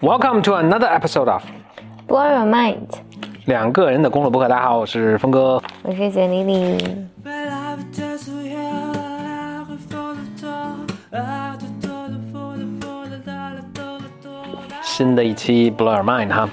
[0.00, 1.42] Welcome to another episode of
[2.06, 2.86] Blow your mind，
[3.46, 4.48] 两个人的公路博客。
[4.48, 5.60] 大家好，我是峰哥。
[5.82, 7.08] 我是简丽丽。
[14.82, 16.48] 新的一期 Blow your mind 哈，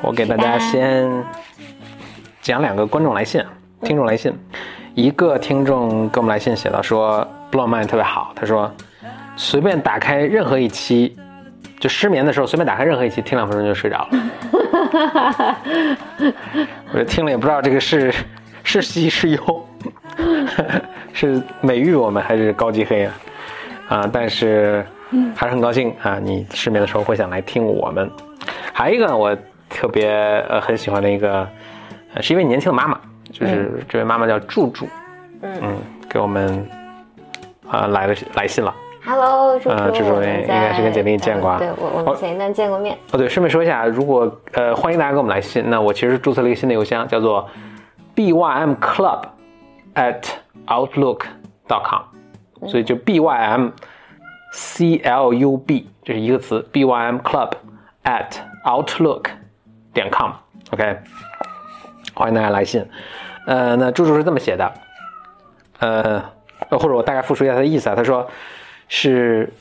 [0.00, 1.10] 我给大家先
[2.40, 3.44] 讲两个观众来信、
[3.82, 4.32] 听众来信。
[4.94, 7.20] 一个听众给我们来信写到说
[7.52, 8.72] Blow your mind 特别好，他说
[9.36, 11.14] 随便打开任何一期，
[11.78, 15.54] 就失眠的时候随便打开任何一期，听两分钟就睡着了。
[16.92, 18.12] 我就听了也不知道这个是
[18.64, 19.68] 是喜是忧，
[21.12, 23.14] 是美誉我们还是高级黑啊？
[23.88, 24.84] 啊，但是
[25.34, 26.18] 还是很高兴啊！
[26.22, 28.10] 你失眠的时候会想来听我们。
[28.72, 29.36] 还有一个我
[29.68, 30.10] 特别
[30.48, 31.48] 呃很喜欢的一个，
[32.14, 33.00] 呃是一位年轻的妈妈，
[33.32, 34.86] 就是这位妈妈叫祝祝，
[35.42, 35.76] 嗯，
[36.08, 36.68] 给我们
[37.70, 38.74] 啊、来了来信了。
[39.08, 41.58] Hello，朱呃朱，我们这种应该是跟简历见过啊。
[41.58, 42.94] 对，我我们前一段见过面。
[43.10, 47.48] 哦，对，顺便说一下，如果呃欢迎大家给我们来信，那我其实注册了一个新的邮箱，叫做
[48.14, 49.22] bym club
[49.94, 50.24] at
[50.66, 51.22] outlook
[51.66, 52.02] dot com，
[52.68, 53.72] 所以就 bym
[54.52, 57.52] c l u b 这是一个词，bym club
[58.04, 58.26] at
[58.66, 59.30] outlook
[59.94, 60.98] 点 com，OK，、
[62.12, 62.86] 欢迎大家来信。
[63.46, 64.70] 呃，那朱朱是这么写的，
[65.78, 66.22] 呃，
[66.68, 68.28] 或者我大概复述一下他的意思啊，他说
[68.88, 69.52] 是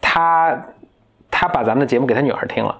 [0.00, 0.60] 他
[1.30, 2.76] 他把咱们的节目给他女儿听了，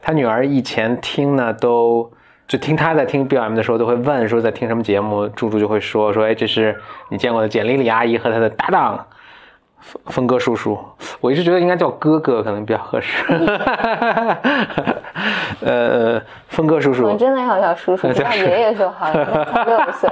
[0.00, 2.10] 他女儿以前听呢都
[2.48, 9.06] 就听他在听 BLM 的时候都会问说在听什么节目，猪猪就会说说哎这是你见过的简丽丽阿姨和她的搭档
[9.84, 10.78] 峰峰哥叔叔，
[11.20, 13.22] 我一直觉得应该叫哥哥可能比较合适，
[15.60, 16.18] 呃
[16.48, 20.10] 峰哥叔叔， 我真的要叫叔叔，叫爷爷就好了，六岁。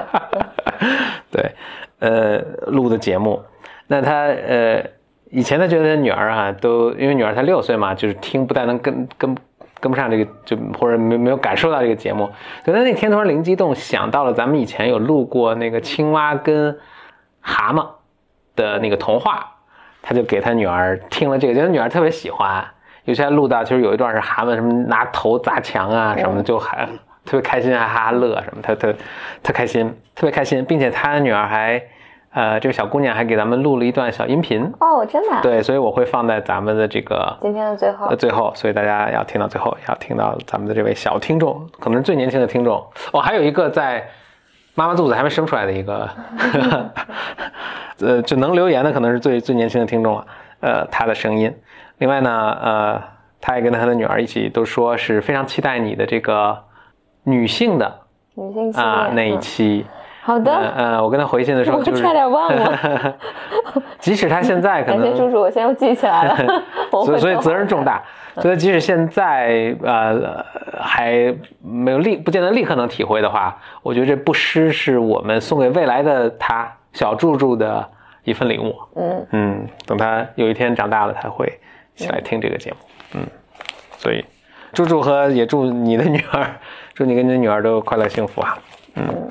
[1.33, 1.55] 对，
[2.01, 3.43] 呃，录的节目，
[3.87, 4.85] 那他呃，
[5.33, 9.35] 以前他觉得他女儿啊，都因为女儿才六岁嘛，就是听不太能跟跟
[9.81, 12.31] 跟不上这个，就或者没没有感受到这个节目，
[12.67, 16.79] 所以那天突然灵机一动，想到了咱们以前有录过那个青蛙跟
[17.41, 17.87] 蛤蟆
[18.55, 19.55] 的那个童话，
[20.03, 22.63] 他就给他女儿听了这个，觉得女儿特别喜欢，
[23.07, 26.87] 尤其录到其实有一段是蛤蟆什么拿头砸墙啊什么的，就还
[27.25, 28.93] 特别开心，还哈哈乐什么，他特
[29.43, 31.83] 特开心，特别开心，并且他女儿还，
[32.33, 35.41] 呃，这个小姑娘还给咱们录了一段小音频，哦，真的啊。
[35.43, 42.77] 对，所以我会放在咱们的这个今天的最后呃，最后，所以大家要听到最后，要听到咱们的这位小听众，可能是最年轻的听众。
[43.13, 44.09] 哦，还有一个在
[44.75, 46.09] 妈妈肚子还没生出来的一个，
[48.01, 50.27] 呃，就能留言的可能是最最年轻的听众了。
[50.61, 51.55] 呃，他的声音。
[51.99, 53.03] 另外呢，呃，
[53.43, 56.59] 他也跟他的女儿一起都说是非常期待你的这个
[57.25, 58.01] 女性的
[58.35, 59.87] 女性系啊、列那一嗯期。
[60.25, 63.15] 呃好的，呃，我跟他回信的时候就是，差点忘了。
[63.99, 66.63] 即使他现在可能感谢叔叔，我现在又记起来了。
[67.05, 68.01] 所以所以责任重大，
[68.41, 70.45] 所以即使现在呃
[70.81, 77.85] 还没有立不见得立刻能体会的话，我觉得这不失是我们送给未来的他小柱柱的
[78.23, 78.75] 一份礼物。
[78.95, 81.53] 嗯，嗯，等他有一天长大了，他会
[81.97, 82.77] 起来听这个节目。
[83.15, 83.27] 嗯，
[83.99, 84.25] 所以
[84.73, 86.47] 祝祝和也祝你的女儿，
[86.95, 88.57] 祝你跟你的女儿都快乐幸福啊。
[88.95, 89.29] 嗯。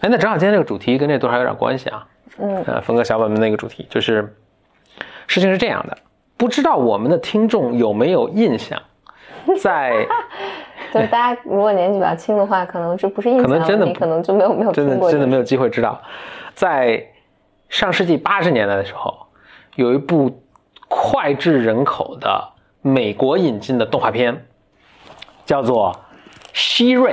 [0.00, 2.06] 哎，那正好今天这个主题跟这多少有点关系啊。
[2.38, 4.34] 嗯，呃，峰哥小本本那个主题就是，
[5.26, 5.96] 事情是这样的，
[6.36, 8.80] 不知道我们的听众有没有印象，
[9.60, 10.06] 在
[10.94, 14.88] 就是大家如果年纪比较轻的话，可能这不是印象可能真的可能就没有没有真。
[14.88, 16.00] 的真的没有机会知道，
[16.54, 17.04] 在
[17.68, 19.26] 上世纪八十年代的时候，
[19.74, 20.42] 有一部
[20.88, 22.42] 脍炙人口的
[22.80, 24.46] 美国引进的动画片，
[25.44, 25.92] 叫做
[26.54, 27.12] 《希瑞》。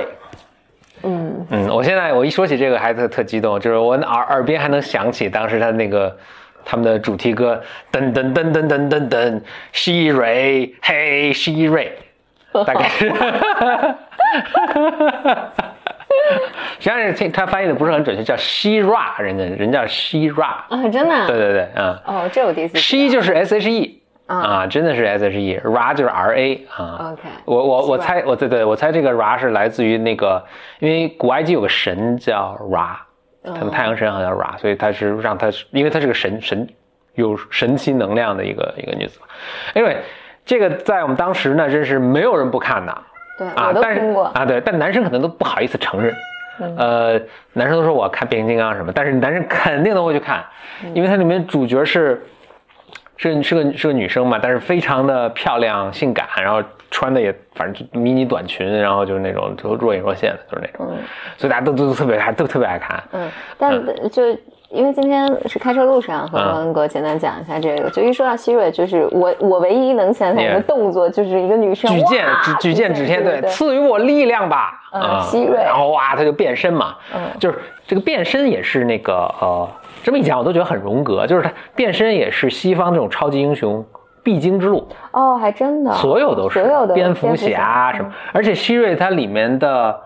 [1.02, 6.16] 嗯，嗯，我现在我一说起这个还特特激动，就是我耳耳边还能想起当时他那个
[6.64, 9.40] 他们的主题歌，噔噔噔噔噔噔噔，
[9.72, 11.92] 希瑞，嘿，希瑞，
[12.66, 13.12] 大概是。
[16.78, 21.26] 实际上是听他翻译的不是很准确，叫 she ra，人家人叫 she ra，啊，真的啊。
[21.26, 23.08] 对对对，嗯哦，这我第一次知道。
[23.08, 23.97] ，she 就是 s h e
[24.28, 27.12] 啊啊，真的是 s h e，ra 就是 r a 啊。
[27.12, 30.40] OK 我我我猜我对对，我猜这个 ra 是来自于那个，
[30.78, 32.96] 因为古埃及有个神叫 ra，
[33.42, 36.68] 他们太阳神好像叫 ra，所以他是让他是因为他是个神神
[37.14, 39.18] 有神奇能量的一个一个女子。
[39.74, 39.96] Anyway，
[40.44, 42.98] 这个在我们当时呢，真是没有人不看的。
[43.38, 44.00] 对，啊，但是。
[44.34, 46.14] 啊，对，但男生可能都不好意思承认。
[46.76, 47.12] 呃，
[47.52, 50.44] 男生都说我看变形金刚什么，但是男生肯定都会去看，
[50.92, 52.20] 因为它里面主角是
[53.18, 60.96] 是是个是个女生嘛，但是非常的漂亮性感，然后穿的也反正就迷你短裙，然后就是那种就若隐若现的，就是那种，
[61.36, 63.02] 所以大家都都都特别爱都特别爱看。
[63.12, 64.22] 嗯，但就
[64.70, 77.20] 因为今天是开车路上和嗯文哥简单讲一下这个，就一说到希瑞，就是我我唯一能想起来的动作就是一个女生举剑哇指举剑指天，对对，赐予我力量吧，嗯啊希瑞然后哇，他就变身嘛，嗯。
[77.40, 79.68] 就是这个变身也是那个呃，
[80.02, 83.84] 这么一讲我都觉得很荣格，就是他变身也是西方这种超级英雄
[84.22, 90.00] 必经之路，哦，还真的，所有都是，所有的蝙蝠侠啊什么，而且希瑞它里面的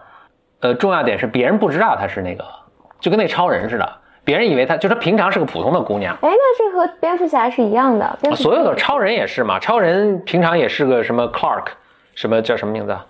[0.60, 2.44] 呃重要点是别人不知道他是那个，
[3.00, 3.92] 就跟那超人似的，
[4.24, 6.14] 别人以为他就他平常是个普通的姑娘。
[6.20, 11.64] 哎，那这和蝙蝠侠是一样的，蝙蝠侠所有的超人也是嘛，超人平常也是个什么 Clark，
[12.14, 13.04] 什么叫什么名字啊？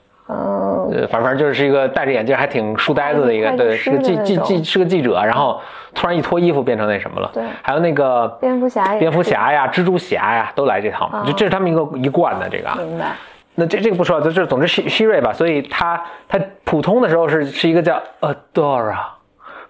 [0.90, 5.61] 嗯，呃，反正就是一个戴着眼镜还挺书呆子的一个，对，是个记记记是个记者，然后
[5.94, 7.31] 突然一脱衣服变成那什么了。
[7.32, 12.76] 对还有那个蝙蝠侠蝙蝠侠呀、蜘蛛侠呀，都来这套嘛，哦就这是他们一个一贯的这个啊。
[12.79, 13.12] 明白，
[13.55, 18.96] 那这这个不说了，这这总之希希瑞吧，所以他他普通的时候是是一个叫 Adora，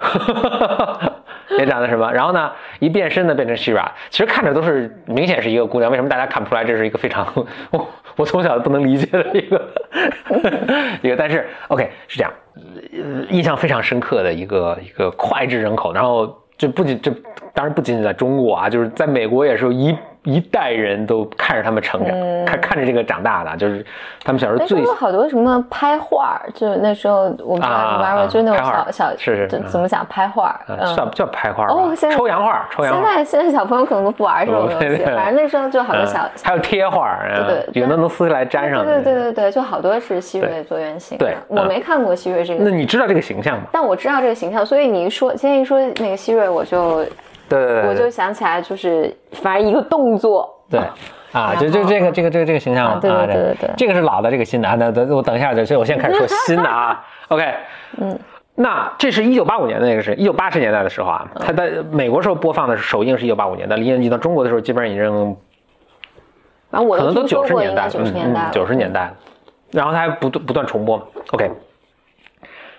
[1.58, 7.26] 也长得什么，然后呢一变身呢变成希瓦其实看着都是明显是一个姑娘，为什么大家看不出来这是一个非常
[7.70, 9.69] 我我从小不能理解的一个
[11.02, 12.32] 一个，但是 OK 是这样，
[13.31, 17.10] 印象非常深刻的一个一个脍炙人口，然后这不仅这
[17.54, 22.16] 当然不仅仅在中国啊，就是在美国也是一一代人都看着他们成长，
[22.46, 23.84] 看看着这个长大的，就是
[24.24, 30.58] 他们小时候哎，最好多什么拍画儿，就那时候我们玩玩，啊就那种小小，是是嗯怎怎么讲拍画
[30.96, 33.02] 叫叫拍画吧哦现在抽洋画，抽洋现。
[33.02, 38.84] 在现在小朋友可能都不玩这种东西，反正那时候就好多嗯小，还有贴画，嗯对对有的能撕下来粘上。
[38.84, 41.25] 对对对对对，就好多是希瑞做原型的。
[41.26, 43.64] 对我嗯没看过希瑞这个，那你知道这个形象吗？
[43.72, 47.04] 但我知道这个形象，所以你一说，今天一说那个希瑞，我就
[47.48, 47.88] 对。
[47.88, 50.80] 我就想起来，就是反正一个动作，对。
[51.32, 53.26] 啊，就就这个这个这个这个形象啊对对啊，
[53.58, 57.02] 对这个是老的，这个新的啊，那等我等一下，所以我先开始说新的啊。
[57.28, 57.54] OK，
[57.96, 58.18] 嗯，
[58.54, 65.36] 那这是一九八五年的那个是，一九八十年代的时候啊，嗯它在美国时候播放的是首映是一九八五年的，离离到中国的时候基本上已经
[66.70, 69.10] 反正我可能都九十年代，九十年代了，九十年代，
[69.70, 71.04] 然后它还不断不断重播嘛。
[71.30, 71.50] OK，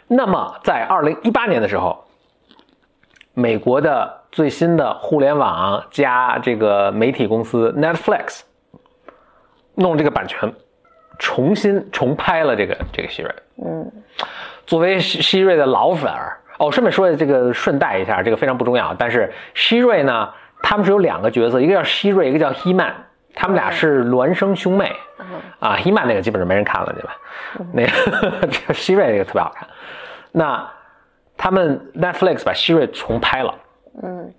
[0.08, 2.04] 那么在二零一八年的时候，
[3.34, 8.42] 美国的最新的互联网加这个媒体公司 Netflix
[9.76, 10.52] 弄这个版权，
[11.20, 13.32] 重新重拍了这个这个希瑞。
[13.64, 13.92] 嗯，
[14.66, 18.92] 作为希希瑞的老粉儿，哦，顺便说这个顺带一下，这个非常不重要。
[18.96, 20.28] 但是希瑞呢，
[20.64, 22.92] 他们是有两个角色，一个叫希瑞，一个叫希曼，
[23.36, 24.92] 他们俩是孪生兄妹。
[25.20, 25.26] 嗯
[25.60, 27.16] 啊，希曼那个基本上没人看了，对吧？
[27.72, 29.70] 那个这个 希瑞这个特别好看。
[30.32, 30.68] 那
[31.38, 33.54] 他们 Netflix 把希瑞重拍了，
[34.02, 34.34] 嗯，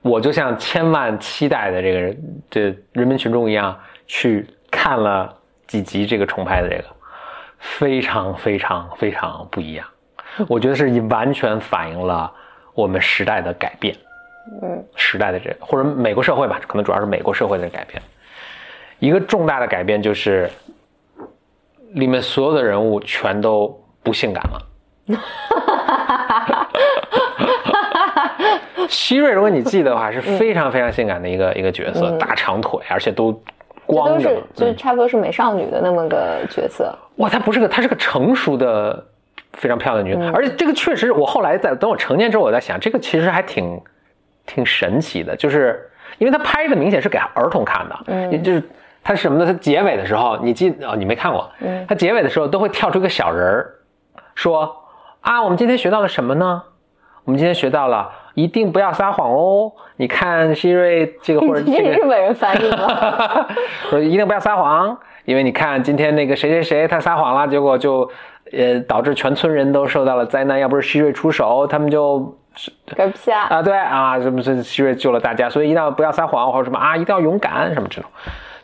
[0.00, 2.60] 我就像千万期待的这个人这
[2.92, 5.36] 人民群众一样，去看了
[5.66, 6.84] 几集这个重拍的这个，
[7.58, 9.86] 非常非常非常不一样。
[10.48, 12.32] 我觉得是完全反映了
[12.72, 13.94] 我们时代的改变，
[14.62, 18.02] 嗯，时代的这个或者美国社会吧，可能主要是美国社会的改变。
[18.98, 20.50] 一个重大的改变就是，
[21.92, 23.68] 里面所有的人物全都
[24.02, 25.18] 不性感了。
[28.88, 33.44] 希瑞，如果你记得的话，是非常非常性感的一个一个角色，大长腿，而且都这都是
[33.86, 34.42] 光着。
[34.54, 39.04] 就是差不多是美少女的那么个角色，哇，她不是个，她是个成熟的
[39.52, 43.80] 非常漂亮的女而且这个确实，我后来在等我成年之后，我在想，这个其实还挺
[44.46, 45.88] 挺神奇的，就是
[46.18, 48.32] 因为她拍的明显是给儿童看的，嗯。
[48.32, 48.62] 也就是
[49.02, 49.46] 它是什么呢？
[49.46, 51.84] 它结尾的时候，你记哦，你没看过，嗯。
[51.88, 53.74] 它结尾的时候都会跳出一个小人儿，
[54.34, 54.74] 说
[55.20, 56.62] 啊，我们今天学到了什么呢？
[57.24, 59.72] 我们今天学到了，一定不要撒谎哦。
[59.96, 63.46] 你看希瑞这个或者 这这个是日本人翻译吗？
[63.90, 68.10] 说 一定不要撒谎，因为你看今天那个谁谁谁他撒谎了，结果就
[68.52, 70.58] 呃导致全村人都受到了灾难。
[70.58, 72.36] 要不是希瑞出手，他们就
[72.96, 73.46] 嗝屁啊！
[73.50, 78.10] 啊对啊，什么是希瑞救了大家，所以一定要不要撒谎或者什么啊，一定要勇敢什么这种，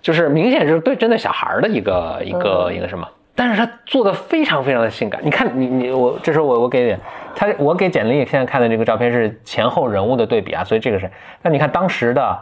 [0.03, 3.07] 就是明显是对针对小孩儿的一个一个、一个什么。
[3.41, 7.01] 但是他做的非常非常的性感，你看你你我这时候我我给点
[7.35, 12.39] 他我给简历现在看的这个照片是前后人物的对比啊，所以这个是那你看当时的，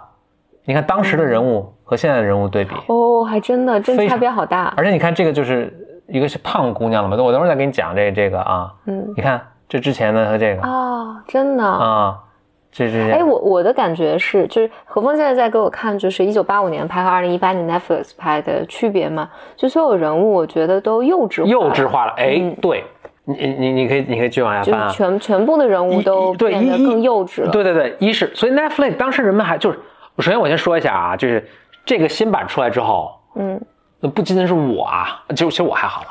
[0.64, 4.74] 你看当时的人物和现在的人物对比，哦，还真的，真差别好大。
[4.76, 5.72] 而且你看这个就是
[6.08, 11.64] 一个是胖姑娘了嘛，我等会儿再给你讲这这个啊，嗯，你看这之前的和这个哦，真的。
[11.64, 12.18] 啊，
[12.86, 22.84] 哎，我我的感觉是，就是何峰现在在给我看，就是一九八五年拍和二零一八年 Netflix 拍的区别嘛，就所有人物我觉得都幼稚化幼稚化了，哎嗯，对
[23.24, 27.50] 你你你你可以你可以继续往下就是翻啊，全全部的人物都对变得更幼稚了。
[27.50, 29.78] 对对对，一是所以 Netflix 当时人们还就是，
[30.18, 31.46] 首先我先说一下啊，就是
[31.84, 33.60] 这个新版出来之后，嗯，
[34.00, 36.08] 那不仅仅是我啊，就其实我还好了，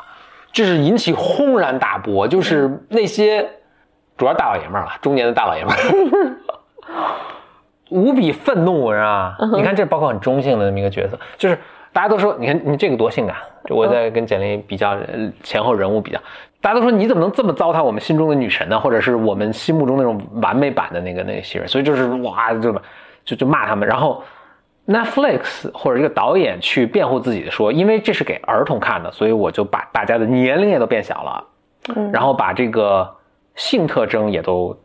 [0.52, 3.48] 就是引起轰然大波，就是那些
[4.16, 5.78] 主要大老爷们儿了，中年的大老爷们儿，
[7.90, 9.38] 无比愤怒，是吧？
[9.56, 11.58] 你看这包括很中性的那么一个角色，就是
[11.94, 16.20] 大家都说，你看你这个多性感，就我在跟简历比较呃前后人物比较，
[16.60, 18.78] 大家都说你怎么能这么糟蹋我们心中的女神呢？
[18.80, 22.74] 或者是我们心目中那种完美版的那个那个新人，所以就是哇，就
[23.24, 24.22] 就就骂他们，然后
[24.86, 31.44] Netflix 或者这个导演去辩护自己的说，因为这是给儿童看的，所以我就把大家的年龄也都变小了，
[31.96, 33.10] 嗯然后把这个
[33.56, 34.78] 性特征也都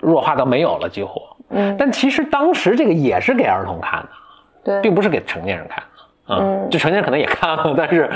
[0.00, 1.20] 弱化到没有了，几乎。
[1.50, 4.08] 嗯，但其实当时这个也是给儿童看的，
[4.64, 6.34] 对，并不是给成年人看的。
[6.34, 8.10] 啊嗯就成年人可能也看了，但是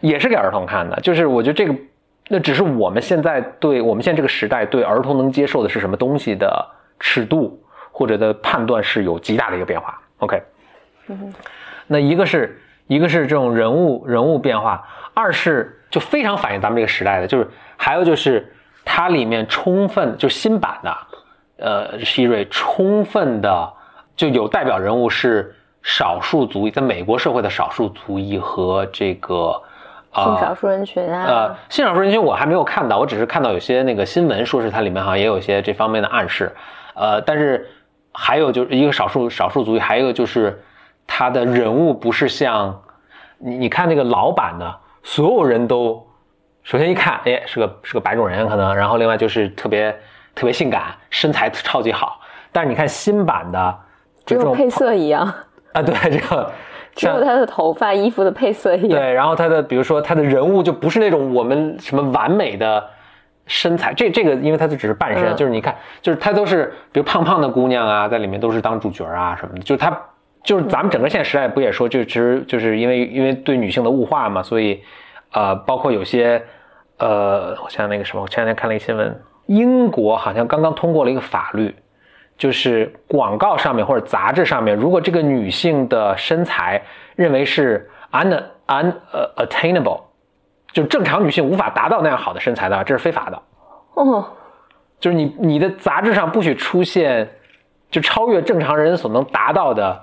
[0.00, 0.94] 也是给儿童看的。
[1.00, 1.74] 就是我觉得这个，
[2.28, 6.64] 那只是我们现在对我们现在这个时代对儿童能接受的是什么东西的
[7.00, 9.98] 尺度或者的判断是有极大的一个变化。
[10.18, 10.40] OK，
[11.88, 18.48] 那一个是一个是这种人物人物变化，二是就非常反映咱们这个时代的，就是还有就是
[18.84, 20.96] 它里面充分就新版的，
[21.58, 23.72] 呃，希瑞充分的
[24.14, 29.62] 就有代表人物是少数族裔，在美国社会的少数族裔和这个。
[30.14, 36.50] 性少数人群啊，呃，性少数人群我还没有看到，我只是看到有些那个新闻说是它里面好像也有一些这方面的暗示，
[36.94, 37.68] 呃，但是
[38.12, 40.58] 还有就是一个少数少数族裔，还有一个就是
[41.06, 42.82] 他的人物不是像
[43.36, 46.02] 你你看那个老版的，所有人都
[46.62, 49.94] 首先一看，哎，是个是个白种人可能，然后另外就是特别
[50.36, 52.20] 特别性感，身材超级好，
[52.52, 53.76] 但是你看新版的
[54.24, 55.24] 就这种只有配色一样，
[55.72, 56.52] 啊，对这个
[56.94, 58.90] 像 只有他的头发、衣服的配色一样。
[58.90, 62.86] 对，然后他的比如说他的人物就不是那种我们什么完美的
[63.46, 65.36] 身材，这这个因为他就只是半身，嗯。
[65.36, 69.98] 就是你看，就是他都是比如胖胖的姑娘啊，在里面都是当主角啊什么的，就是他
[70.42, 74.82] 就是咱们整个现在时代不也说，就其实就是因为因为对女性的物化嘛，所以
[75.32, 76.42] 呃，包括有些
[76.98, 81.74] 呃，我想想那个什么，我前两天看了一个新闻，英国好像刚刚通过了一个法律。
[82.38, 86.82] 就是广告上面或者杂志上面，如果这个女性的身材
[87.14, 88.28] 认为是 un
[88.66, 90.02] un 呃 attainable，
[90.70, 93.42] 就正常女性无法达到那样好的身材的，这是非法的。
[93.94, 94.22] 哦，
[95.00, 97.26] 就是你你的杂志上不许出现
[97.90, 99.98] 就超越正常人所能达到的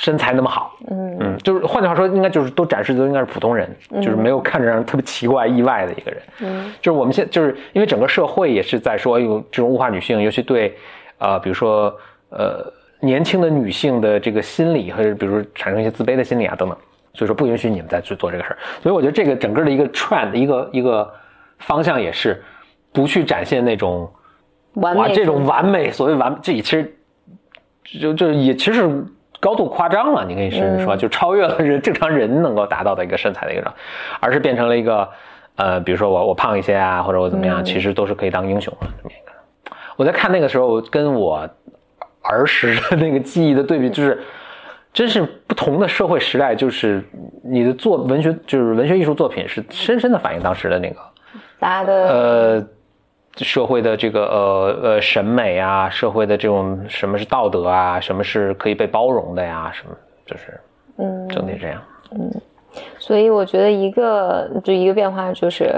[0.00, 0.76] 身材那么好。
[0.88, 6.22] 嗯嗯，就是换句话说，应该就是都展示的都应该是普通人，就是没有看着让人特别奇怪、意外的一个人。
[6.42, 10.76] 嗯就是我们现就是因为整个社会也是在说，哎呦，这种物化女性，尤其对，
[11.18, 11.92] 呃，比如说
[12.28, 16.78] 呃年轻的女性的这个心理，或者比如说产生一些自卑的心理啊等等，
[17.14, 18.58] 所以说不允许你们再去做这个事儿。
[18.80, 21.12] 所以我觉得这个整个的一个 trend 一个一个
[21.58, 22.40] 方向也是
[22.92, 24.08] 不去展现那种
[24.74, 26.96] 哇完美这种完美，所谓完这其实
[28.00, 29.04] 就就也其实是
[29.40, 33.80] 高度夸张了，你可以甚至说就超越了人正常人能够达到的一个身材的一个状态，
[34.20, 35.08] 而是变成了一个
[35.56, 39.32] 呃，比如说我我胖一些啊，或者我怎么样，其实都是可以当英雄的这么一个。
[39.96, 41.48] 我在看那个时候，跟我
[42.22, 44.20] 儿时的那个记忆的对比，就是
[44.92, 47.02] 真是不同的社会时代，就是
[47.42, 50.96] 你的作文学就是文学艺术作品是深深的反映当时的那个
[51.58, 52.66] 大家的呃，
[53.38, 60.60] 社会的这个呃呃审美啊，社会的这种什么是道德啊，什么是可以被包容的呀，什么就是
[60.98, 61.82] 嗯，整体这样。
[62.12, 62.30] 嗯。
[62.98, 65.72] 所以我觉得一个就一个变化就是，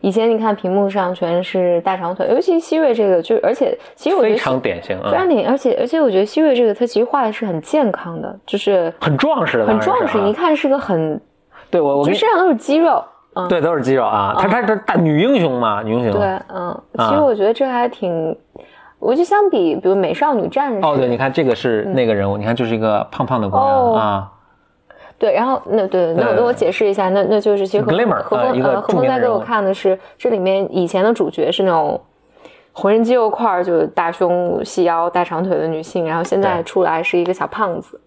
[0.00, 11.20] 以前你看屏幕上全是大长腿，尤其希瑞这个，就而且其实我觉得非常典型，嗯，非常典型，而且而且我觉得希瑞这个他其实画的是很健康的，就是很壮实的，很壮实，一看是个很
[11.68, 16.12] 对我我跟你就身上都是肌肉，嗯，对都是肌肉啊，她她这大女英雄嘛，女英雄。
[16.12, 18.36] 对，嗯，其实我觉得这还挺，
[18.98, 23.94] 我就相比比如美少女战士，哦，对，你看这个是那个人物，你看就是一个胖胖的姑娘哦。
[23.96, 24.32] 啊，
[25.18, 32.00] 对，然后那对，那我那我解释一下，那那就是其实何何呃一个峰呃何峰在给我看的是这里面以前的主角是那种
[32.72, 38.00] 浑身肌肉块儿，就是大胸细腰大长腿的女性，然后现在出来是一个小胖子，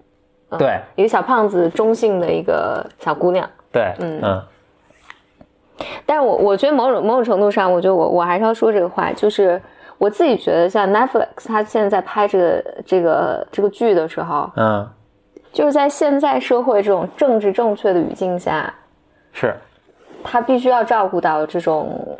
[0.57, 0.79] 对。
[0.95, 3.45] 一个小胖子中性的一个小姑娘。
[3.73, 4.19] 对，嗯。
[4.23, 4.41] 嗯
[6.05, 9.61] 但是我我觉得某种某种程度上，我觉得我我还是要说这个话，就是
[9.97, 14.87] 我自己觉得像 Netflix 它现在在拍这个这个这个剧的时候，嗯，
[15.51, 18.73] 就是在现在社会这种政治正确的语境下，
[19.31, 19.53] 是。
[20.23, 22.17] 他必须要照顾到这种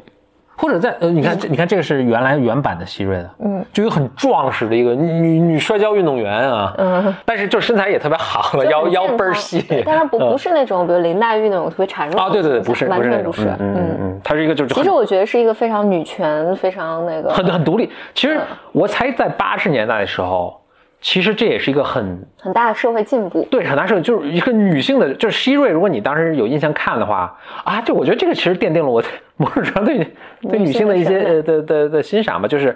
[0.58, 10.32] 或者在呃，你看这，你看这个是原来原版的希瑞的，嗯，就一个很壮实的一个女女摔跤运动员啊，嗯，但是就身材也特别好，腰腰倍儿细，但是不嗯。
[10.32, 17.30] 不是那种比如林黛玉那种特别孱弱的啊，对对对，不是完不是那种，全不是，嗯嗯嗯，她是一个就是其实我觉得是一个非常女权、非常那个。
[17.30, 17.92] 很很独立。
[18.16, 18.30] 其嗯。
[18.32, 20.60] 实我才在八十年代的时候，
[21.08, 23.48] 其实这也是一个很很大的社会进步。
[23.50, 25.72] 对，很大社会，就是一个女性的，就是希瑞。
[25.72, 27.34] 如果你当时有印象看的话
[27.64, 30.14] 啊，就我觉得这个其实奠定了我在某种程度对
[30.50, 32.76] 对女性的一些的的的的欣赏吧，就是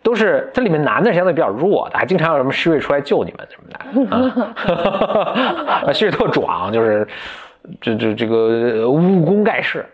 [0.00, 3.68] 都是这里面男的相对比较弱的，还经常有什么希瑞出来救你们什么
[4.06, 4.44] 的
[5.88, 7.04] 啊，希瑞特壮，就是
[7.80, 9.84] 这这这个武功盖世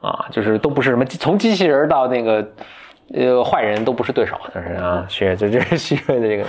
[0.00, 2.48] 啊，就是都不是什么从机器人到那个
[3.12, 6.44] 呃坏人都不是对手，就是啊，希瑞就这是希瑞的这个。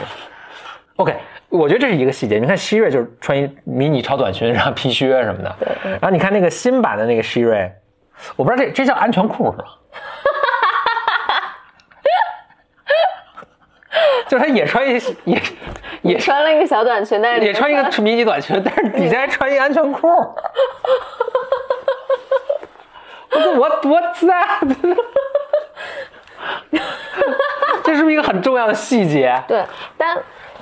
[0.98, 1.16] OK，
[1.50, 2.38] 我觉得这是一个细节。
[2.38, 7.72] 你看希瑞就是穿一迷你超短裙，然后皮靴什么的，然后你看那个新版的那个希瑞，
[8.36, 9.66] 我不知道这这叫安全裤是吧？
[14.27, 15.42] 就是他也穿一也
[16.01, 20.08] 也穿了一个小短裙，但是也穿一个迷你短裙， 但是底下还穿一安全裤。
[23.30, 24.48] 我说我我在，
[27.84, 29.42] 这是不是一个很重要的细节？
[29.48, 29.63] 对，
[29.96, 30.18] 但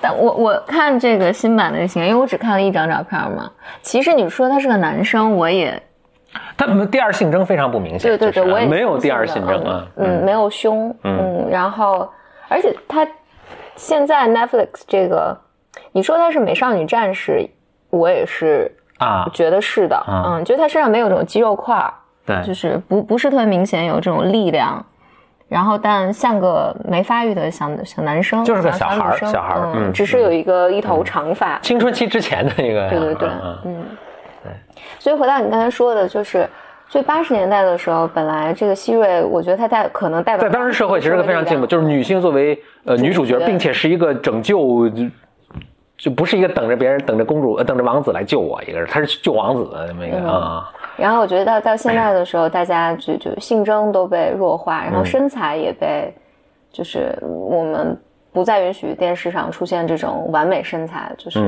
[0.06, 3.52] 但我我看这个新版的型，因为我只看了一张照片嘛。
[3.82, 5.82] 其实你说他是个男生，我也
[6.56, 12.08] 他们第二性征非常不明显，对对对，我也没有第二性征啊，嗯，没有胸，嗯，然后
[12.48, 13.08] 而且他。
[13.78, 15.38] 现在 Netflix 这个，
[15.92, 17.46] 你说他是美少女战士，
[17.90, 21.94] 我也是啊，觉得是的，嗯，觉得他身上没有这种肌肉块
[22.26, 24.82] 对，就是不不是特别明显有这种力量，
[25.48, 33.30] 然后但像个没发育的小小男生，就是个小孩儿小孩嗯，只是有一个一头长发，青春期之前的那个， 对对对，
[33.66, 33.86] 嗯，
[34.44, 34.52] 对，
[35.00, 36.48] 所以回到你刚才说的，就是。
[36.88, 44.88] 所以八十年代的时候，本来这个希瑞，我觉得他代可能代表在当时社会其实是个非常进步，就是女性作为呃女主角，并且是一个拯救，
[45.98, 50.72] 就不是一个等着别人、等着公主、呃等着王子来救我一个人，她是救王子的那么一个啊。
[50.98, 56.14] 然后我觉得到到现在的时候，大家就就性征都被弱化，然后身材也被，
[56.72, 57.98] 就是我们
[58.32, 61.40] 不再允许电视上出现这种完美身材，就是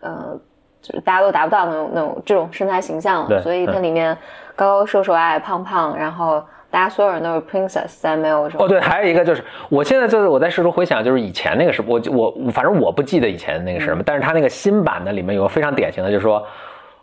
[0.00, 0.38] 呃。
[0.86, 4.14] 就是大家都达不到那种那种这种身材形象了，所以它里面
[4.54, 8.66] 高高瘦瘦矮矮胖胖，然后大家所有人都是 princess，再没有这种。
[8.66, 16.46] 哦，对，还有一个就是，我现在就是我在试图回想，就是以前那个是，我我反正我不记得以前那个是什么，但是他那个新版的里面有个非常典型的，就是说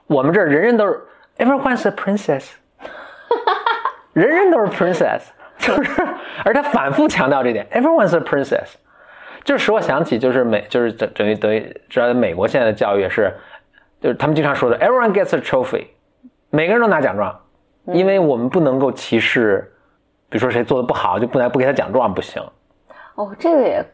[0.05, 1.01] 我们这儿人人都是
[1.37, 2.51] everyone's a princess，
[4.13, 5.21] 人人都是 princess，
[5.57, 6.07] 就是，
[6.43, 8.73] 而他反复强调这点，everyone's a princess，
[9.43, 13.33] 就是使我想起就是美就是等等于等于知道美国现在的教育是。
[14.01, 15.85] 就是他们经常说的，everyone gets a trophy，
[16.49, 17.39] 每个人都拿奖状，
[17.85, 19.71] 因为我们不能够歧视，
[20.27, 22.41] 比如说谁做的不好就不能不给他奖状不行。
[23.13, 23.85] 哦，这个也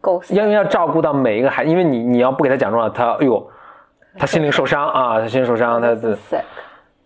[0.00, 0.22] 够。
[0.28, 3.50] 因为要照顾到每一个孩，因为你你要不给他奖状，他哎呦，
[4.16, 6.16] 他心灵受伤啊，他心灵受伤，他的，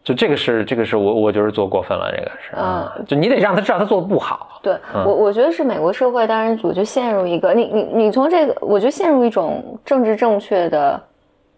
[0.05, 4.61] 就这个是这个是我我就是做过分了，这个是，嗯，就你得让他知道他做的不好。
[4.63, 11.01] 对我我觉得是美国社会当然组就陷入一个，你你你从这个，我觉得陷入一种政治正确的。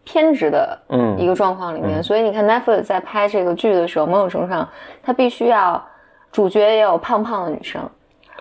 [0.07, 4.69] 偏执的嗯一个状况里面，所以你看 Netflix 在拍这个剧的时候，某种程度上，
[5.03, 5.83] 他必须要
[6.31, 7.81] 主角也有胖胖的女生，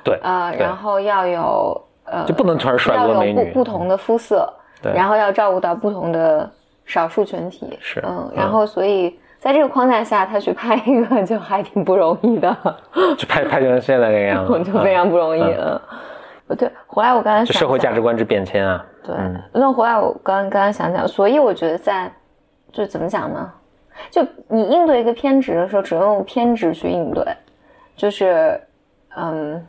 [0.03, 6.51] 对啊，然后要有呃，就不能全是帅哥美女，不不同的肤色，对，然后要照顾到不同的
[6.85, 12.55] 少数群体，是嗯，然后所以在这个框架下，他去拍一个 就还挺不容易的，
[13.19, 15.81] 就拍拍成现在这个样子， 就非常不容易了。
[16.57, 18.85] 对，回来我刚才社会价值观之变迁啊。
[19.03, 19.13] 对，
[19.51, 22.09] 那回来我刚刚刚想想，所以我觉得在，
[22.71, 23.51] 就怎么讲呢？
[24.09, 27.25] 就你应对一个偏执的时候，只能用偏执去应对，
[27.97, 28.57] 就是，
[29.17, 29.61] 嗯，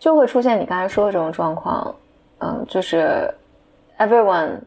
[0.00, 1.94] 就会出现你刚才说的这种状况，
[2.40, 3.32] 嗯，就是
[3.96, 4.58] everyone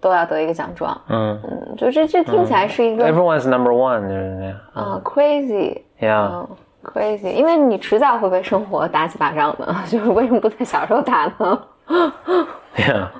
[0.00, 1.40] 都要得一个奖状，嗯。
[1.44, 4.56] 嗯，就这这听起来是一个 everyone's number one 就是那样。
[4.72, 6.46] 啊，crazy，yeah。
[6.82, 11.62] crazy，因为你迟早会被生活打几巴掌的， 就是为什么不在小时候打呢？
[12.88, 13.10] 呀，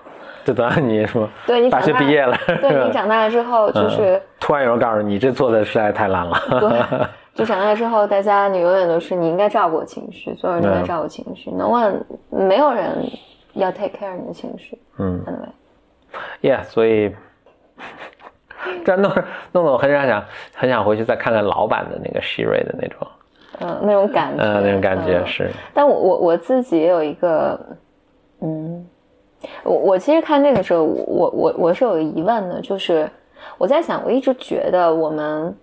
[0.45, 6.38] 就等你说，对你大学毕业了，对你长大了之后， 就是突然有人告诉你，这做的实在太烂了。
[6.59, 11.93] 对，就长大之后，大家你永远都是你应该照顾情绪，所有人都在照顾情绪，no one
[12.31, 13.07] 没有人
[13.53, 14.81] 要 take care 你的情绪。
[14.99, 15.23] 嗯
[16.42, 17.14] ，anyway，yeah，所以
[18.85, 19.11] 这弄
[19.53, 23.07] 弄得我很想想，很想回去再看看老版的那个 Siri 的那种。
[23.62, 25.51] 嗯，那种感觉，嗯，那种感觉是。
[25.75, 27.61] 但我我我自己也有一个，
[28.40, 28.87] 嗯，
[29.64, 33.07] 我我其实看这个时候，我我我是有个疑问的，就是
[33.59, 35.55] 我在想，我一直觉得我们，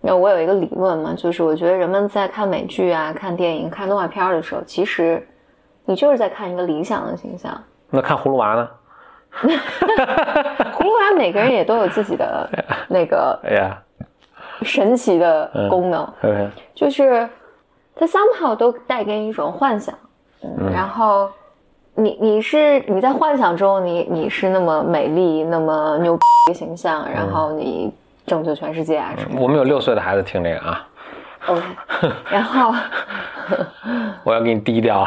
[0.00, 5.26] 那我有一个理论嘛，就是我觉得人们在看美剧啊、看电影、看动画片的时候，其实
[5.84, 7.62] 你就是在看一个理想的形象。
[7.90, 8.66] 那看葫芦娃呢？
[9.42, 12.48] 葫芦娃每个人也都有自己的
[12.88, 13.38] 那个。
[13.44, 13.78] 哎呀。
[14.62, 16.08] 神奇的功能，
[16.74, 17.28] 就是
[17.96, 19.94] 它 somehow 都带给你一种幻想，
[20.42, 21.28] 嗯，然后
[21.96, 27.92] 你你是你在幻想中，你你是那么美丽，那么牛逼的形象，然后你
[28.26, 29.38] 拯救全世界啊什么？
[29.40, 30.88] 我们有六岁的孩子听这个啊
[31.48, 31.62] ，OK，
[32.30, 32.72] 然后
[34.22, 35.04] 我要给你低调，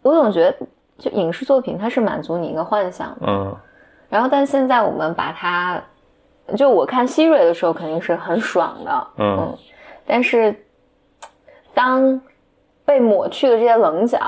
[0.00, 0.56] 我总觉得
[1.02, 3.56] 就影视作品它是满足你一个幻想的，嗯。
[4.08, 5.82] 然后但现在我们把它，
[6.56, 9.58] 就我看希瑞的时候肯定是很爽的，嗯。
[10.06, 10.54] 但是
[11.74, 12.20] 当
[12.84, 14.18] 被抹去的这些棱角，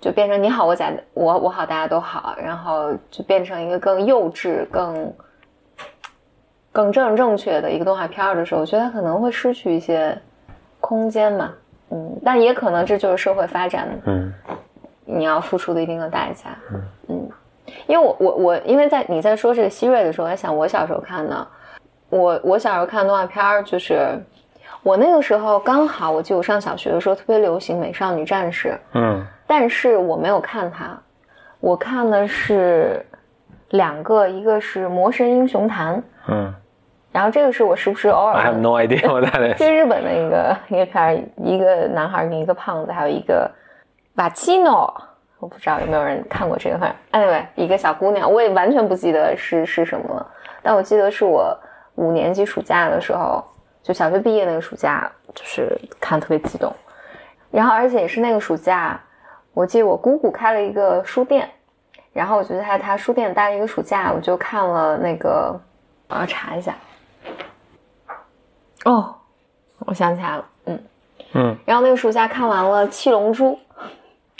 [0.00, 5.12] 就变成你好我假我我好大家都好，然后就变成一个更幼稚、更
[6.72, 10.18] 更正正确的一个动画片儿的时候，我觉得它可能会失去一些
[10.80, 11.52] 空间嘛，
[11.90, 14.32] 嗯，但也可能这就是社会发展嗯
[15.04, 16.50] 你要付出的一定的代价。
[17.08, 17.30] 嗯
[17.86, 21.46] 因为我我我，因为在你在说这个希瑞的时候，我在想我小时候看的，
[22.10, 24.18] 我我小时候看动画片儿，就是
[24.82, 30.96] 我那个时候刚好，我记得我上小学的时候特别流行《美少女战士》，嗯但是我没有看它，
[31.58, 33.04] 我看的是
[33.70, 35.96] 两个，一个是《魔神英雄坛》，
[36.28, 36.54] 嗯
[37.12, 39.58] 然后这个是我时不时偶尔， I have no idea what that 这 is。
[39.64, 43.50] 是日本的一个一个片儿，一个男孩跟一个胖子，还有一个
[44.14, 44.94] 瓦奇诺，
[45.38, 46.78] 我不知道有没有人看过这个。
[46.78, 50.26] 反正 anyway，一个小姑娘，我也完全不记得是是什么了，
[50.62, 51.56] 但我记得是我
[51.96, 53.44] 五年级暑假的时候，
[53.82, 56.72] 就小学毕业那个暑假，就是看特别激动。
[57.50, 59.00] 然后而且也是那个暑假，
[59.52, 61.48] 我记得我姑姑开了一个书店，
[62.12, 65.60] 然后我就在她书店待了一个暑假，我就看了那个，
[66.08, 66.74] 我要查一下。
[68.84, 69.14] 哦，
[69.86, 70.84] 我想起来了，嗯，
[71.34, 73.52] 嗯然后那个暑假看完了《七龙珠》，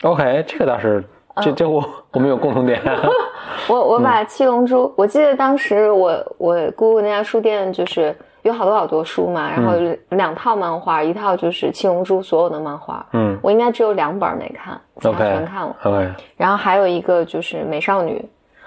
[0.02, 1.02] ，OK，这个倒是，
[1.42, 2.80] 这这我我们有共同点。
[3.68, 9.72] 我我把《七龙珠》我记得当时我我姑姑那家书店就是有好多好多书嘛，然后
[10.10, 13.38] 两套漫画，一套就是《七龙珠》所有的漫画，嗯。
[13.42, 15.76] 我应该只有两本没看，其他，OK 全看了。
[15.84, 18.18] OK，然后还有一个就是《美少女》，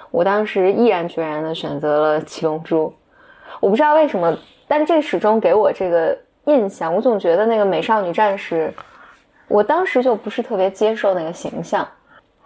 [0.09, 2.87] 我当时毅然决然的选择了《七龙珠》，
[3.59, 4.35] 我不知道为什么，
[4.67, 8.73] 但这始终给我这个印象，我总觉得那个美少女战士，
[9.47, 11.87] 我当时就不是特别接受那个形象。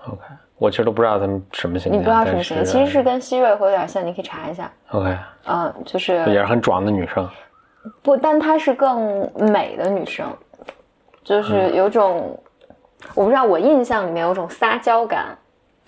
[0.07, 0.21] OK，
[0.57, 4.71] 我其实都不知道他们什么形象，你不知道什么形象，其实是跟希瑞会有点像，你可以查一下。
[4.89, 7.29] OK，嗯，就是也是很壮的女生。
[8.01, 10.25] 不，但她是更美的女生，
[11.23, 12.39] 就是有种，
[13.15, 15.37] 我不知道，我印象里面有种撒娇感。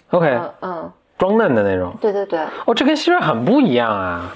[0.10, 1.94] OK，嗯嗯，装嫩的那种。
[2.02, 4.36] 对对对，哦，这跟希瑞很不一样啊。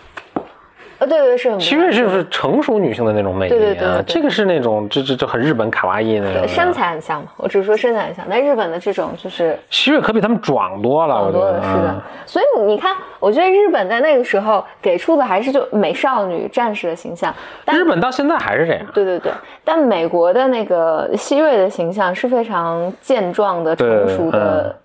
[1.00, 3.58] 呃，对对是希瑞是不是成熟女性的那种魅力啊？
[3.58, 6.40] 对对对对对这个是那种这这这很日本卡哇伊那种的。
[6.42, 11.62] 对身材很像嘛，我只是说身材很像，但日本的这种就是希瑞可比他们壮多了，我觉得。
[11.62, 17.34] 是的嗯，所以你看，我觉得日本在那个时候给出的还是就美少女战士的形象，
[17.64, 18.86] 但日本到现在还是这样。
[18.94, 19.32] 对对对，
[19.64, 24.76] 但美国的那个希瑞的形象是非常健壮的、成熟的、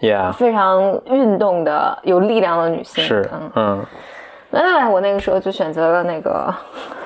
[0.00, 3.02] Yeah，非常运动的、有力量的女性。
[3.02, 3.86] 是嗯，，嗯
[4.62, 6.54] 那那我那个时候就选择了那个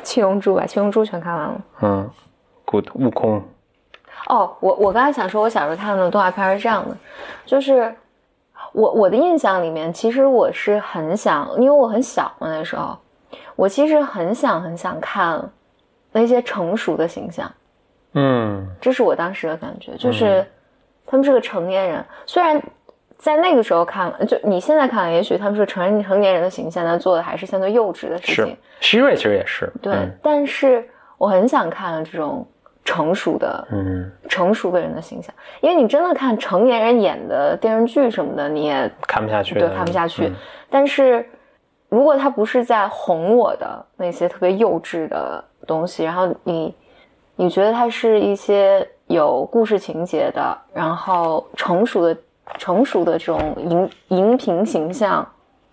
[0.02, 1.60] 七龙珠吧，七龙珠全看完了。
[1.82, 2.10] 嗯
[2.64, 3.42] ，Good，悟空。
[4.28, 6.96] 哦，我我刚才想说，我小时候看的动画片是这样的，
[7.44, 7.92] 就是
[8.72, 12.96] 我我的印象里面，其实我是很想，因为我很小嘛那时候，
[13.56, 15.42] 我其实很想很想看
[16.12, 17.50] 那些成熟的形象，
[18.14, 20.46] 嗯这是我当时的感觉，就是
[21.06, 22.62] 他们是个成年人，虽然
[23.20, 29.70] 在那个时候看，就你现在看，也许他们是成人成年人的形象，但做的还是相对幼稚的事是情，，希瑞其实也是。
[29.82, 32.46] 对，嗯但是我很想看这种
[32.82, 39.54] 成熟的嗯，成熟的人的形象，因为你真的看成年人演的电视剧什么的，你也看不下去。
[39.58, 40.26] 对看不下去。
[40.28, 40.34] 嗯
[40.72, 41.28] 但是
[41.88, 46.74] 如果他不是在哄我的那些特别幼稚的东西，然后你
[47.34, 52.16] 你觉得它是一些有故事情节的，然后成熟的
[52.58, 55.26] 成熟的这种荧荧屏形象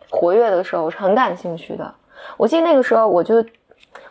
[0.10, 1.94] 活跃的时候，我是很感兴趣的。
[2.38, 3.44] 我记得那个时候，我就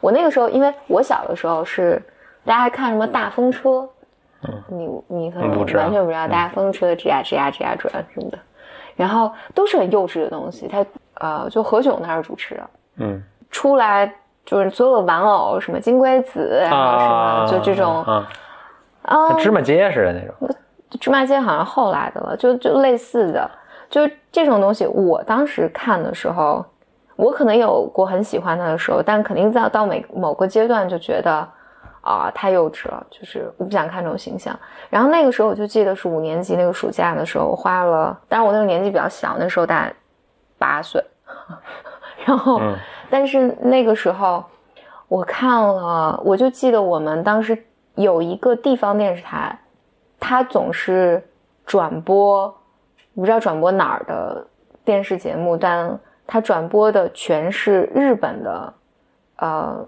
[0.01, 2.03] 我那个时候，因为我小的时候是
[2.45, 3.89] 大家还看什么大风车，
[4.69, 8.39] 你你可能嗯不知道完全不知道大风车吱呀吱呀吱呀转什么的，
[8.95, 10.69] 然后都是很幼稚的东西。
[10.69, 14.13] 他呃，就何炅那是主持的，嗯出来
[14.45, 18.29] 就是所有的玩偶，什么金龟子，然后什么、啊，就这种啊，
[19.03, 20.57] 啊，芝麻街似的那种。
[21.01, 23.51] 芝麻街好像后来的了，就就类似的，
[23.91, 26.65] 就这种东西，我当时看的时候，
[27.17, 31.47] 我可能有过很喜欢它的时候，但肯定在到每某个阶段就觉得
[32.03, 34.57] 啊太幼稚了，就是我不想看这种形象。
[34.89, 39.95] 然后那个时候我就记得是五年级那个暑假的时候，我花了，当然我那个年纪比较小，那时候大概
[40.57, 41.05] 八岁，
[42.25, 42.75] 然后、嗯
[43.09, 44.45] 但是那个时候
[45.07, 47.57] 我看了，我就记得我们当时
[47.95, 49.57] 有一个地方电视台。
[50.19, 51.23] 他总是
[51.65, 52.43] 转播，
[53.15, 54.47] 我不知道转播哪儿的
[54.85, 58.75] 电视节目，但他转播的全是日本的，
[59.37, 59.87] 呃，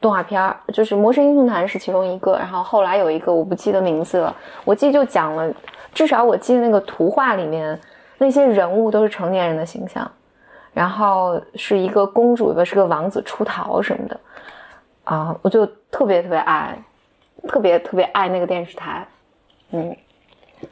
[0.00, 5.52] 动画片儿，就是《魔神英雄团》是其中一个，然后后来有一个我不记得名字了，我记得就讲了，
[5.92, 7.78] 至少我记得那个图画里面
[8.18, 10.10] 那些人物都是成年人的形象，
[10.72, 14.20] 然后是一个公主，一个是个王子出逃什么的，
[15.04, 16.78] 啊，我就特别特别爱，
[17.48, 19.06] 特别特别爱那个电视台，
[19.70, 19.96] 嗯，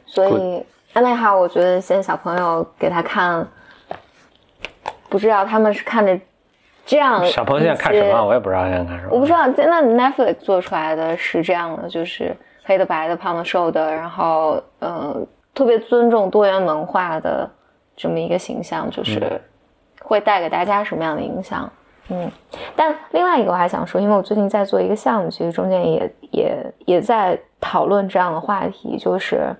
[0.05, 3.47] 所以安内哈，我觉得现在小朋友给他看，
[5.09, 6.19] 不知道他们是看着。
[6.87, 8.23] 这样，小朋友现在看什么？
[8.23, 9.09] 我也不知道现在看什么。
[9.11, 15.19] 我不知道，那 Netflix 做出来的是这样的，就是黑的、白的、胖的、瘦的，然后呃，
[15.55, 17.49] 特别尊重多元文化的
[17.95, 19.41] 这么一个形象，就是
[19.99, 21.63] 会带给大家什么样的影响？
[21.63, 21.71] 嗯，
[22.75, 29.55] 但另外一个我还想说，因为我最近在做一个项目，其实中间也也也在讨论这样的话题，就是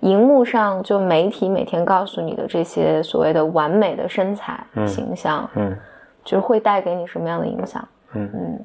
[0.00, 5.76] 荧幕上就媒体每天告诉你的这些所谓的完美的身材形象，嗯。
[6.24, 7.84] 就是会带给你什么样的影响？
[8.12, 8.64] 嗯嗯，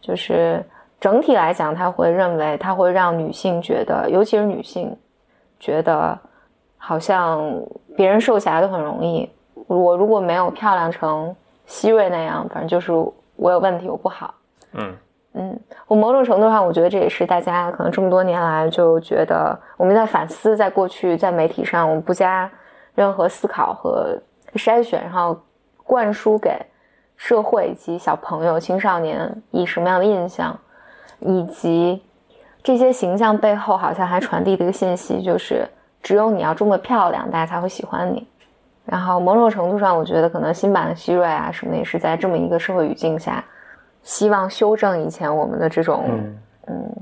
[0.00, 0.64] 就是
[0.98, 4.96] 整体来讲，他会认为他会让女性觉得，尤其是女性，
[5.60, 6.18] 觉得
[6.78, 7.62] 好像
[7.94, 9.28] 别人瘦起来都很容易。
[9.66, 12.92] 我如果没有漂亮成希瑞那样，反正就是
[13.36, 14.34] 我有问题，我不好。
[14.72, 14.96] 嗯
[15.34, 22.50] 嗯，我某种程度上，我觉得这也是大家可能这么多年来就觉得我们在反思，在过去在媒体上我们不加
[22.94, 24.16] 任何思考和
[24.54, 25.40] 筛选，然后
[25.84, 26.50] 灌输给。
[27.16, 30.58] 社会以及小朋友、青少年以什么样的印象，
[31.20, 32.02] 以及
[32.60, 35.64] 这些形象背后，好像还传递的一个信息，就是
[36.02, 38.26] 只有你要这么漂亮，大家才会喜欢你。
[38.84, 43.44] 然后某种程度上，我觉得可能新版的希瑞啊什么也是在这么一个社会语境下，
[44.02, 46.04] 希望修正以前我们的这种
[46.66, 46.94] 嗯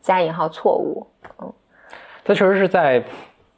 [0.00, 1.06] 加引号错误。
[1.40, 1.52] 嗯，
[2.24, 3.02] 它确实是在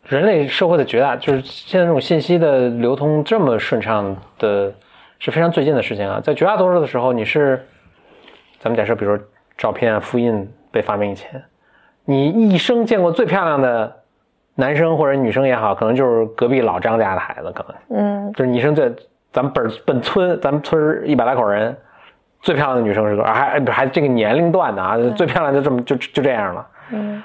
[0.05, 4.73] 人类社会的绝大，就是现在这种信息的流通这么顺畅的。
[5.23, 7.63] 是非常最近的事情啊，在绝大多数的时候，你是，
[8.59, 9.23] 咱们假设，比如说
[9.55, 11.45] 照片啊复印被发明以前，
[12.07, 14.00] 你一生见过最漂亮的
[14.61, 18.95] 男生或者女生也好，可能就是隔壁老张家的孩子，可能，嗯，就是女生最，
[19.33, 21.77] 咱们本本村，咱们村一百来口人，
[22.43, 23.33] 最漂亮的女生是多少？
[23.33, 27.23] 还还这个年龄段的啊，最漂亮就这么就就这样了，嗯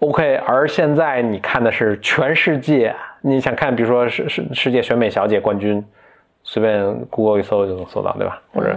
[0.00, 5.84] ，OK，而现在你看的是全世界，你想看，比如说世世世界选美小姐冠军。
[6.44, 8.42] 随便 Google 一搜就能搜到，对吧？
[8.52, 8.76] 或者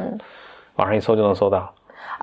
[0.75, 1.73] 网上一搜就能搜到。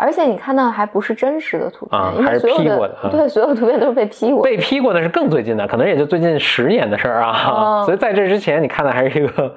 [0.03, 2.97] 而且你看到还不是真实的图片，还是 P 过的。
[3.09, 4.43] 对，所有图片都是被 P 过。
[4.43, 7.85] 被 P 过的是更最近的，可能也就最近十年的事儿啊。
[7.87, 9.55] 所以在这之前，你看的还是一个，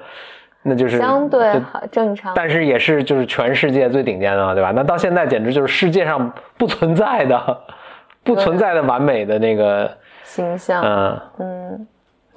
[0.62, 2.32] 那就是相对正常。
[2.36, 4.72] 但是也是就是全世界最顶尖的，对吧？
[4.72, 7.58] 那到现在简直就是世界上不存在的、
[8.22, 9.90] 不存在的完美的那个
[10.22, 10.82] 形象。
[10.84, 11.86] 嗯嗯。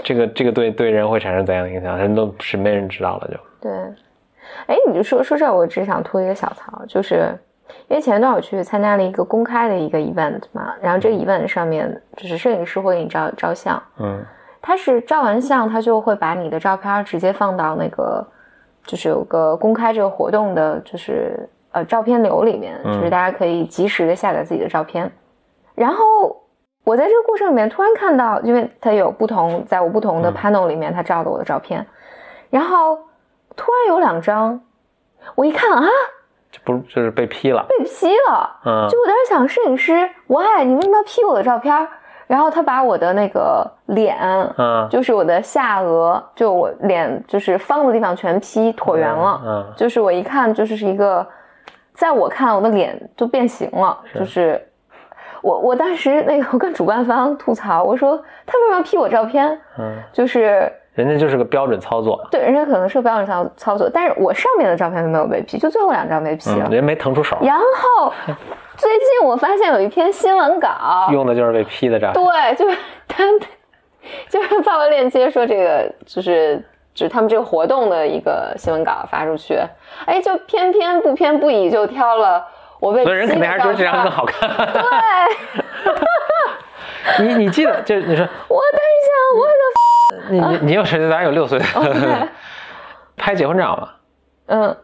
[0.01, 1.97] 这个这个对对人会产生怎样的影响？
[1.97, 3.71] 人都是没人知道了，就对。
[4.65, 7.37] 哎，你就说说这，我只想吐一个小槽，就是
[7.87, 14.23] 因为前一段我去参加了一个公开的一个 event 嘛，然后这个 event 上面就是摄影师会给你照照相，嗯，
[14.61, 18.25] 他是照完相，他就会把你的照片直接放到那个
[18.85, 25.11] 就是有个公开这个活动的，就是呃照片流里面，就是大家可以及时的下载自己的照片，
[25.75, 26.37] 然后。
[26.85, 31.85] 我在这个过程里面突然看到，因为他有不同，在我不同的 panel 里面，他照的我的照片，
[32.49, 32.97] 然后
[33.55, 34.59] 突然有两张，
[35.35, 35.85] 我一看啊，
[36.51, 37.65] 这不就是被 P 了？
[37.69, 41.87] 被 P 了，嗯，就我当时想，摄影师，why 你为什么要 P 我的照片？
[42.27, 44.17] 然后他把我的那个脸，
[44.57, 51.25] 嗯，就是我的下颚，就我脸就是方的地方全 P 椭圆了，嗯，就是我一看就是是一个，
[51.93, 54.63] 在我看我的脸都变形了，就是。
[55.41, 59.47] 我我当时那个我跟主办方吐槽，我说他为什么要 P 我照片？
[59.77, 67.37] 嗯，就是人家就是个标准操作，对，人家可能是个标准操操作，但是我上面的照片都没有被 P，就最后两张被 P 了，人没腾出手。
[67.41, 68.11] 然后
[68.75, 73.23] 最近我发现有一篇新闻稿用的就是被 P 的照片，对，就是他
[74.27, 76.61] 就是发个链接说这个就是
[76.93, 79.57] 就是他们这个活动的一个新闻稿发出去，
[80.05, 82.45] 哎，就偏偏不偏不倚就挑了。
[82.81, 84.47] 我被所以人肯定还是觉得这张更好看。
[84.55, 84.71] 对，
[87.25, 89.53] 你你记得就是你说，我当时想我的，
[90.29, 91.09] 你你你有谁？
[91.09, 91.59] 咱有六岁，
[93.17, 93.89] 拍结婚照吗？
[94.47, 94.77] 嗯，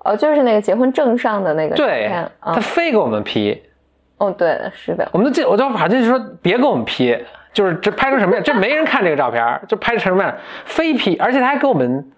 [0.00, 3.62] 哦，就是那个结婚证上的那个对，他非给我们 P。
[4.18, 5.08] 哦，对，是的。
[5.12, 7.16] 我们都记，我就反正就说别给我们 P，
[7.52, 12.12] 就是这拍成什么样，这没人看这个照片，就拍成什么样，非 P，而且他还给我们。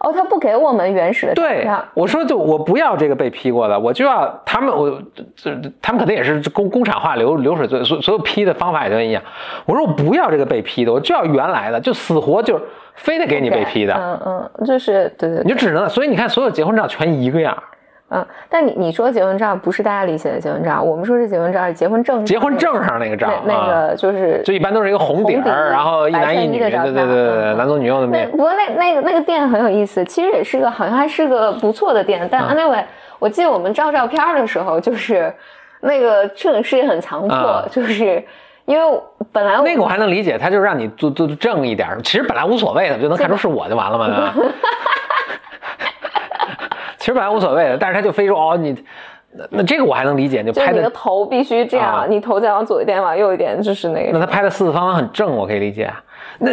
[0.00, 1.64] 哦，他不给我们原始的照片。
[1.64, 5.00] 对，我说就我不要这个被批过的，我就要他们，我
[5.36, 9.22] 这他们肯定也是工工厂化流流水作所所有批的方法也都一样。
[9.66, 12.60] 我说我不要这个被批的，我就要原来的，就死活就
[12.94, 13.94] 非得给你被批的。
[13.94, 17.56] 嗯嗯，就是对对，你就只能，所以你看所有结婚照全一个样。
[18.12, 28.28] 嗯，但你你说结婚照不是大家理解的结婚照，我们说是结婚照是结婚证结婚证上那个照，那那个就是就一般都是一个红底儿，然后一男一女，对对对对，男左女右的面。
[28.30, 32.82] 不过那那个那个店很有意思，其实也是个好像还是个不错的店，但 anyway，
[33.20, 35.32] 我记得我们照照片的时候，就是
[35.80, 38.20] 那个摄影师也很强迫，就是
[38.64, 44.34] 因为本来那个我还能理解，他就是让你做做正一点，其实本来无所谓的，就能看出是我就完了嘛，对吧？
[47.00, 48.76] 其实本来无所谓的，但是他就非说哦你，
[49.32, 54.12] 那那这个我还能理解，就拍你的头必须这样，你头再往左一点，往右一点，就是那个。
[54.12, 55.90] 那他拍的四四方方很正，我可以理解。
[56.38, 56.52] 那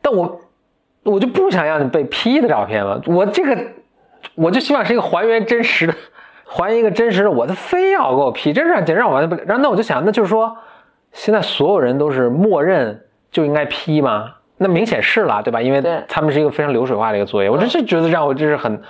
[0.00, 0.40] 但我
[1.02, 3.58] 我就不想要你被 P 的照片嘛，我这个
[4.36, 5.94] 我就希望是一个还原真实的，
[6.46, 9.44] 还原一个真实的，我他非要给我 P，这让简直让我完全不。
[9.44, 10.56] 然后那我就想，那就是说
[11.12, 14.34] 现在所有人都是默认就应该 P 吗？
[14.56, 15.60] 那明显是了，对吧？
[15.60, 18.72] 因为他们是一个非常流水化的一个作业，我真是觉得让我就是很。
[18.72, 18.82] 嗯，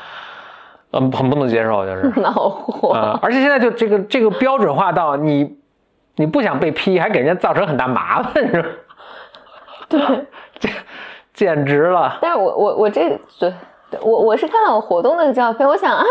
[0.92, 3.18] 很不能接受，就是 恼火啊！
[3.22, 5.56] 而且现在就这个这个标准化到你，
[6.16, 8.68] 你不想被批，还给人家造成很大麻烦，是吧？
[9.88, 10.00] 对，
[10.58, 10.68] 这
[11.32, 12.18] 简直了。
[12.20, 13.52] 但是我我我这对，
[14.02, 16.04] 我我是看到我活动那个照片，我想啊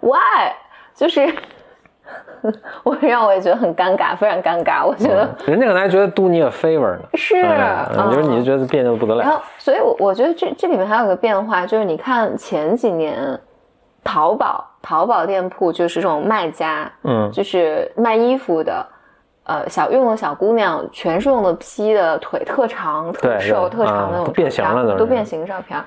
[0.00, 0.52] ，why？
[0.94, 1.28] 就是
[2.84, 4.86] 我让我也觉得很尴尬，非常尴尬。
[4.86, 9.22] 我觉得人家可能还觉得 do 你 a favor 呢，是，你说你就觉得别扭不得了。
[9.22, 13.38] 然后，所以，我我觉得这这里面还有个变化，就是你看前几年。
[14.02, 18.86] 淘宝淘宝店铺就是这种卖家，嗯，就是卖衣服的，
[19.44, 25.78] 呃，小用的小姑娘全是用的 P 的，腿特长、特瘦、特长那种变形了都变形照片。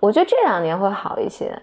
[0.00, 1.56] 我觉得这两年会好一些，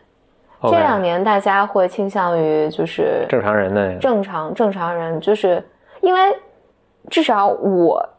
[0.64, 3.94] 这两年大家会倾向于就是正常人的。
[3.96, 5.62] 正常正常人，就是
[6.00, 6.20] 因为
[7.10, 8.10] 至少我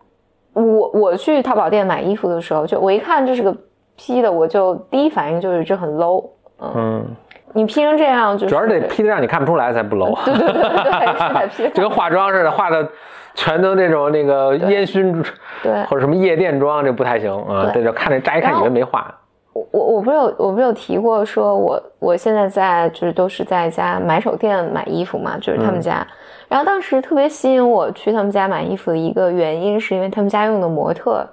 [0.52, 3.56] 我我去淘宝店买衣服的时候，就我一看这是个
[3.96, 6.28] P 的，我就第一反应就是这很 low，
[6.61, 7.06] 嗯。
[7.55, 10.15] 你 P 成这样，就主要是得 P 的让你看不出来才不 low。
[10.25, 11.75] 对对对对，是 P。
[11.75, 12.88] 就跟化妆似的，化的
[13.35, 15.23] 全都那种那个烟熏，
[15.62, 17.71] 对，或者什么夜店妆，这不太行啊。
[17.73, 19.15] 对，就看着乍一看以为没化。
[19.53, 26.07] 我我我不是有我不是有提过，说我我现在在就是都是在一家买手店买衣服嘛，就是他们家。
[26.49, 31.27] 然后当时特别吸引我去他们家买衣服的一个原因，是因为他们家用的模特，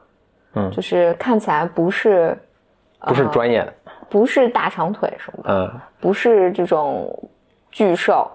[0.56, 2.38] 嗯，就是看起来不是
[3.06, 3.74] 不是专业的。
[4.10, 7.13] 不是大长腿什么的，嗯，不是这种
[7.72, 8.30] 巨瘦，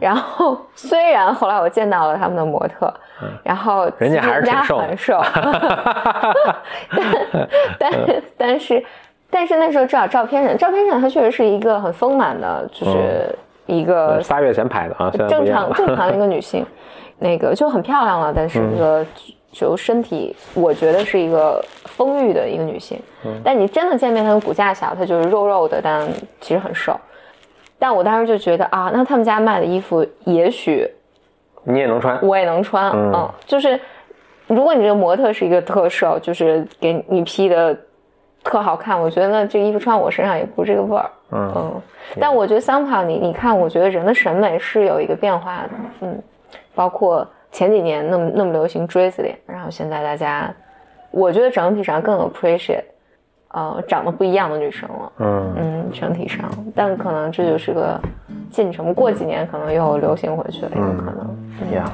[0.00, 2.92] 然后虽然后来我见到了他们的模特，
[3.42, 5.20] 然后人家还是挺瘦，很瘦，
[6.90, 7.06] 但
[7.78, 8.84] 但 但是
[9.30, 16.64] 但是那时候至少照片上，照片上她确实是一个很丰满的，就是一个仨月前拍的啊，正常正常的一个女性，
[17.18, 19.04] 那个就很漂亮了，但是那个。
[19.50, 23.00] 就身体，我觉得是一个丰腴的一个女性，
[23.42, 26.06] 但你真的见面，她的骨架小，她就是肉肉的，但
[26.40, 26.94] 其实很瘦。
[27.78, 30.86] 但我当时就觉得啊，那他们家卖的衣服，也许
[31.64, 33.80] 你也能穿，我也能穿，嗯，就是
[34.46, 37.76] 如果你这个模特是一个特瘦，就是给你 P 的
[38.44, 41.52] 特好看，我觉得那这衣服穿我身上也不是这个味儿，嗯。
[41.56, 41.82] 嗯。
[42.20, 45.70] 但我觉得 somehow 你你看，我觉得人的审美是有一个变化的，
[46.02, 46.22] 嗯，
[46.74, 47.26] 包括。
[47.50, 50.52] 前几年那么那么流行锥子脸，然后现在大家，
[51.10, 52.84] 我觉得整体上更 appreciate，
[53.48, 55.12] 呃，长得不一样的女生了。
[55.18, 57.98] 嗯嗯，整体上，但可能这就是个
[58.50, 61.36] 进程，过几年可能又流行回去了，有可能。
[61.72, 61.88] Yeah。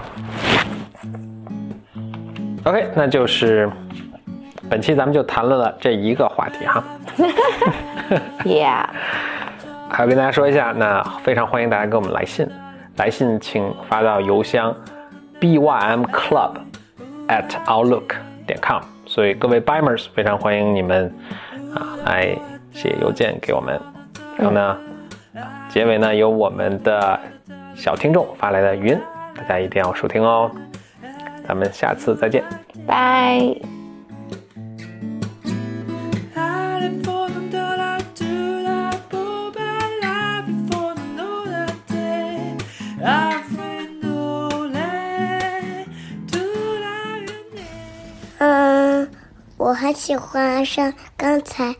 [2.64, 3.70] OK，那就是
[4.68, 6.82] 本期咱们就谈论了这一个话题哈。
[8.44, 8.86] Yeah。
[9.88, 12.48] 还要跟大家说一下，那非常欢迎大家给我们来信，
[12.96, 14.74] 来信请发到邮箱。
[15.44, 16.57] Bymclub
[17.28, 21.12] at outlook 点 com，所以各位 bimers 非常欢迎你们
[21.74, 22.37] 啊来
[22.72, 23.78] 写邮件给我们。
[24.37, 24.76] 然后呢，
[25.68, 27.18] 结尾呢有我们的
[27.74, 28.98] 小听众发来的语音，
[29.37, 30.50] 大家一定要收听哦。
[31.46, 32.42] 咱们下次再见，
[32.87, 33.73] 拜。
[49.95, 51.74] 喜欢上刚才，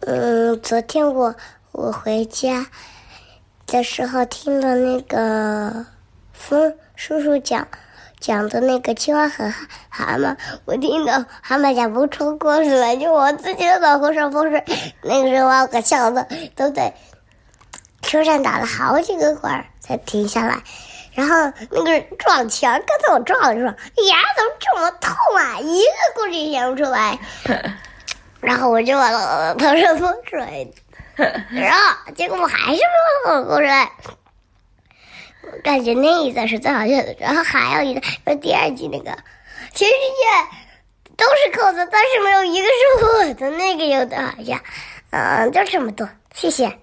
[0.00, 1.34] 嗯，昨天我
[1.72, 2.66] 我回家
[3.66, 5.84] 的时候听了那个
[6.32, 7.66] 风叔叔讲
[8.20, 9.52] 讲的那个青蛙和
[9.88, 14.64] 蛤蟆，我听到蛤蟆讲不出故事来，就我自己的脑壳上风水。
[15.02, 16.94] 那个时候我可笑的都在
[18.02, 20.62] 车上打了好几个滚才停下来。
[21.14, 21.34] 然后
[21.70, 23.72] 那个撞墙，刚才我撞的时候，
[24.06, 25.58] 牙，怎么这么痛啊？
[25.60, 27.18] 一个故事也想不出来。
[28.40, 30.72] 然后我就往头上泼水，
[31.50, 32.80] 然后结果我还是
[33.26, 33.68] 没有故事。
[35.42, 37.14] 我感觉那一段是最好笑的。
[37.20, 39.16] 然后还有一段，是第二集那个，
[39.72, 44.58] 全世界都是扣子，但是没有一个是我的，那个有的好笑。
[45.10, 46.78] 嗯，就这么多，谢谢。